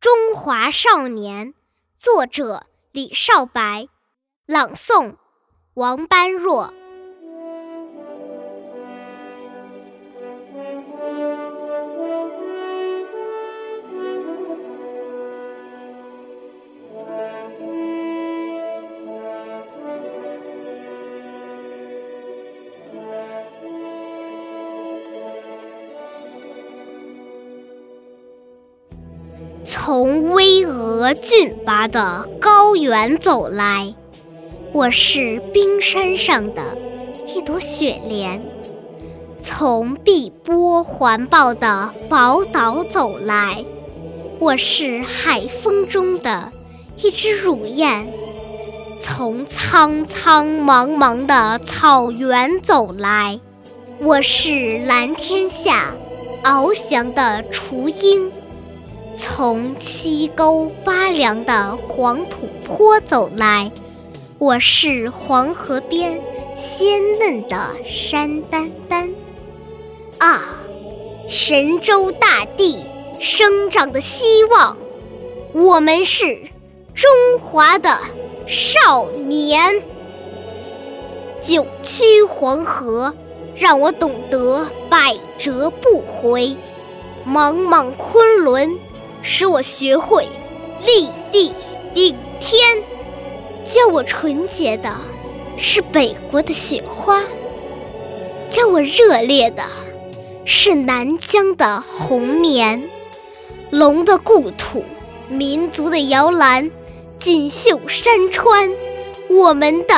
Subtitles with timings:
[0.00, 1.54] 中华少年，
[1.96, 3.88] 作者李少白，
[4.46, 5.16] 朗诵
[5.74, 6.72] 王般若。
[29.70, 33.94] 从巍峨峻拔的高原走来，
[34.72, 36.62] 我是冰山上的
[37.26, 38.40] 一朵雪莲；
[39.42, 43.62] 从碧波环抱的宝岛走来，
[44.38, 46.50] 我是海风中的
[46.96, 48.06] 一只乳燕；
[49.02, 53.38] 从苍苍茫茫的草原走来，
[54.00, 55.92] 我是蓝天下
[56.42, 58.32] 翱翔的雏鹰。
[59.16, 63.70] 从七沟八梁的黄土坡走来，
[64.38, 66.20] 我是黄河边
[66.54, 69.10] 鲜嫩的山丹丹。
[70.18, 70.42] 啊，
[71.28, 72.84] 神州大地
[73.20, 74.76] 生长的希望，
[75.52, 76.38] 我们是
[76.94, 77.10] 中
[77.40, 77.98] 华的
[78.46, 79.82] 少年。
[81.40, 83.14] 九曲黄河
[83.54, 86.56] 让我懂得百折不回，
[87.26, 88.78] 茫茫昆仑。
[89.22, 90.26] 使我学会
[90.86, 91.52] 立地
[91.94, 92.82] 顶天，
[93.64, 94.94] 教我纯洁的
[95.58, 97.22] 是北国的雪花，
[98.48, 99.64] 教我热烈的
[100.44, 102.88] 是南疆的红棉。
[103.70, 104.82] 龙的故土，
[105.28, 106.70] 民族的摇篮，
[107.20, 108.70] 锦绣山川，
[109.28, 109.94] 我们的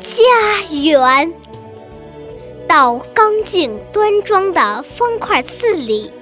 [0.00, 0.22] 家
[0.70, 1.32] 园。
[2.66, 6.12] 到刚劲端庄的方块寺里，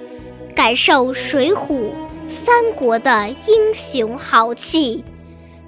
[0.55, 1.57] 感受《水浒》。
[2.29, 5.03] 三国的英雄豪气，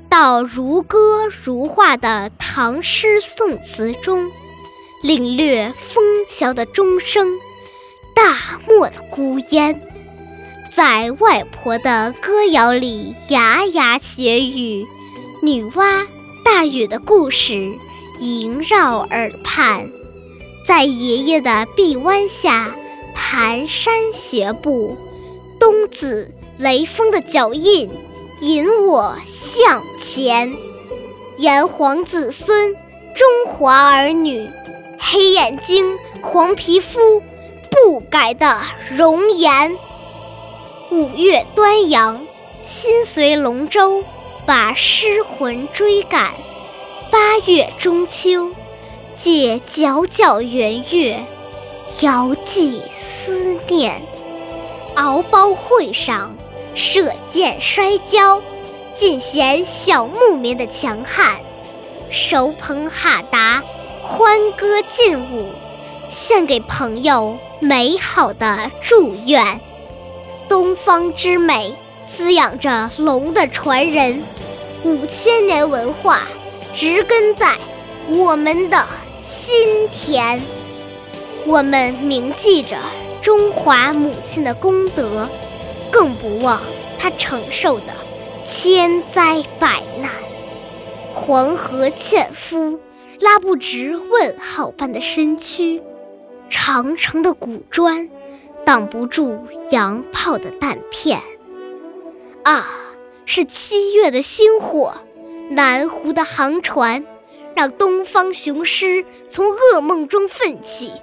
[0.09, 4.29] 到如歌如画的唐诗宋词中，
[5.01, 7.27] 领略枫桥的钟声，
[8.13, 9.81] 大漠的孤烟，
[10.75, 14.85] 在外婆的歌谣里牙牙学语，
[15.41, 16.05] 女娲、
[16.43, 17.71] 大禹的故事
[18.19, 19.89] 萦绕耳畔，
[20.67, 22.75] 在爷爷的臂弯下
[23.15, 24.97] 蹒跚学步，
[25.59, 26.33] 冬子。
[26.59, 27.89] 雷锋的脚印
[28.41, 30.53] 引我向前，
[31.37, 32.75] 炎黄子孙，
[33.15, 34.51] 中华儿女，
[34.99, 37.23] 黑眼睛，黄皮肤，
[37.71, 38.57] 不改的
[38.91, 39.77] 容颜。
[40.91, 42.27] 五月端阳，
[42.61, 44.03] 心随龙舟，
[44.45, 46.33] 把诗魂追赶；
[47.09, 48.51] 八月中秋，
[49.15, 51.23] 借皎皎圆月，
[52.01, 54.01] 遥寄思念。
[54.95, 56.35] 敖包会上。
[56.75, 58.41] 射箭摔跤，
[58.95, 61.37] 尽显小牧民的强悍；
[62.09, 63.63] 手捧哈达，
[64.03, 65.49] 欢歌劲舞，
[66.09, 69.59] 献给朋友美好的祝愿。
[70.47, 71.75] 东方之美，
[72.09, 74.23] 滋养着龙的传人，
[74.83, 76.23] 五千年文化
[76.73, 77.55] 植根在
[78.07, 78.85] 我们的
[79.21, 80.41] 心田。
[81.45, 82.77] 我们铭记着
[83.21, 85.27] 中华母亲的功德。
[85.91, 86.61] 更不忘
[86.97, 87.93] 他承受的
[88.45, 90.11] 千灾百难。
[91.13, 92.79] 黄河纤夫
[93.19, 95.81] 拉不直问号般的身躯，
[96.49, 98.09] 长长的古砖
[98.65, 99.39] 挡不住
[99.71, 101.19] 洋炮的弹片。
[102.43, 102.67] 啊，
[103.25, 104.95] 是七月的星火，
[105.51, 107.05] 南湖的航船，
[107.55, 110.93] 让东方雄狮从噩梦中奋起，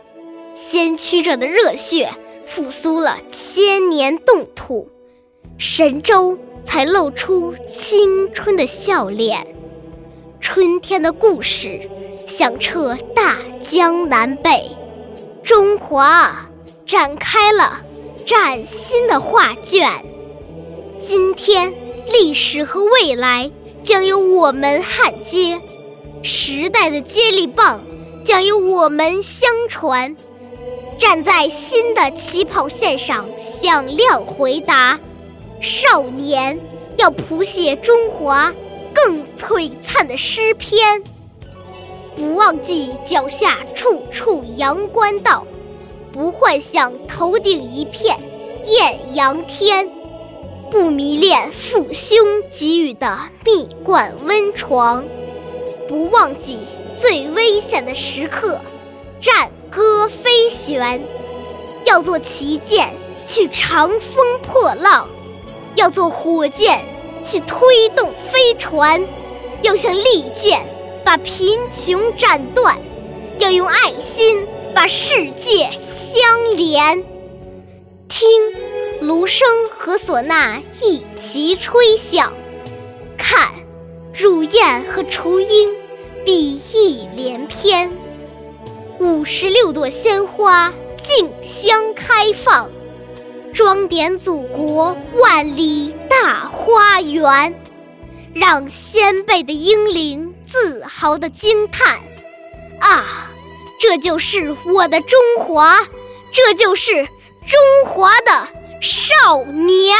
[0.55, 2.11] 先驱者的热血。
[2.47, 4.89] 复苏了千年冻土，
[5.59, 9.55] 神州才露出青春的笑脸。
[10.41, 11.91] 春天的故事
[12.27, 14.71] 响彻大江南北，
[15.43, 16.49] 中华
[16.87, 17.84] 展开了
[18.25, 19.91] 崭新的画卷。
[21.01, 21.75] 今天，
[22.13, 23.51] 历史和未来
[23.83, 25.60] 将由我们焊接，
[26.22, 27.81] 时代的接力棒
[28.25, 30.16] 将由我们相传。
[30.98, 34.98] 站在新的起跑线上，响亮回答：
[35.60, 36.59] 少年
[36.97, 38.54] 要谱写中华
[38.95, 41.03] 更璀璨的诗篇。
[42.16, 45.47] 不忘记脚下处处阳关道，
[46.13, 48.16] 不幻想头顶一片
[48.65, 49.91] 艳阳天，
[50.71, 52.19] 不迷恋父兄
[52.51, 55.04] 给予的蜜罐温床，
[55.87, 56.60] 不忘记
[56.98, 58.63] 最危险的时刻，
[59.21, 59.51] 战。
[59.71, 61.03] 歌飞旋，
[61.84, 62.89] 要做旗舰
[63.27, 65.09] 去长风破浪，
[65.74, 66.84] 要做火箭
[67.22, 69.07] 去推动飞船，
[69.63, 70.65] 要像利剑
[71.04, 72.78] 把贫穷斩断，
[73.39, 77.04] 要用爱心把世界相连。
[78.09, 78.28] 听，
[79.01, 79.42] 芦笙
[79.77, 82.30] 和唢呐一齐吹响；
[83.19, 83.53] 看，
[84.15, 85.69] 乳燕和雏鹰
[86.24, 87.92] 比翼连翩。
[88.98, 90.72] 五十六朵鲜花
[91.03, 92.71] 竞相开放。
[93.53, 97.59] 装点祖国万里大花园，
[98.34, 101.98] 让先辈的英灵自豪地惊叹
[102.81, 103.31] ：“啊，
[103.81, 105.87] 这就是我的中华，
[106.31, 107.07] 这就是
[107.47, 108.48] 中华的
[108.83, 109.97] 少年！”